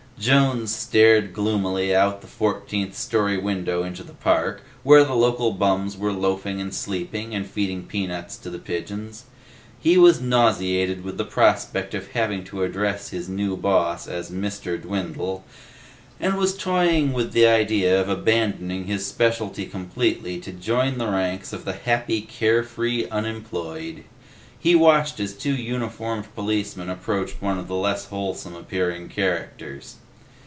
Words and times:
Jones 0.19 0.71
stared 0.75 1.33
gloomily 1.33 1.95
out 1.95 2.21
the 2.21 2.27
fourteenth 2.27 2.95
story 2.95 3.39
window 3.39 3.81
into 3.81 4.03
the 4.03 4.13
park, 4.13 4.61
where 4.83 5.03
the 5.03 5.15
local 5.15 5.51
bums 5.51 5.97
were 5.97 6.11
loafing 6.13 6.61
and 6.61 6.71
sleeping 6.75 7.33
and 7.33 7.47
feeding 7.49 7.87
peanuts 7.87 8.37
to 8.37 8.51
the 8.51 8.59
pigeons. 8.59 9.23
He 9.79 9.97
was 9.97 10.21
nauseated 10.21 11.03
with 11.03 11.17
the 11.17 11.25
prospect 11.25 11.95
of 11.95 12.09
having 12.11 12.43
to 12.43 12.61
address 12.61 13.09
his 13.09 13.27
new 13.27 13.57
boss 13.57 14.05
as 14.07 14.29
"Mr. 14.29 14.79
Dwindle," 14.79 15.43
and 16.19 16.37
was 16.37 16.55
toying 16.55 17.13
with 17.13 17.31
the 17.31 17.47
idea 17.47 17.99
of 17.99 18.07
abandoning 18.07 18.85
his 18.85 19.07
specialty 19.07 19.65
completely 19.65 20.39
to 20.41 20.51
join 20.51 20.99
the 20.99 21.07
ranks 21.09 21.51
of 21.51 21.65
the 21.65 21.73
happy, 21.73 22.21
carefree 22.21 23.07
unemployed. 23.09 24.03
He 24.59 24.75
watched 24.75 25.19
as 25.19 25.33
two 25.33 25.55
uniformed 25.55 26.27
policemen 26.35 26.91
approached 26.91 27.41
one 27.41 27.57
of 27.57 27.67
the 27.67 27.73
less 27.73 28.05
wholesome 28.05 28.53
appearing 28.55 29.09
characters. 29.09 29.95